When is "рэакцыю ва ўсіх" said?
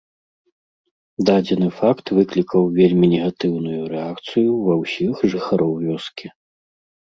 3.93-5.23